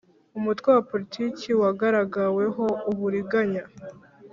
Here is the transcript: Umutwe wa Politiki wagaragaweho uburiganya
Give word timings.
Umutwe 0.37 0.67
wa 0.75 0.83
Politiki 0.91 1.47
wagaragaweho 1.61 2.65
uburiganya 2.91 3.63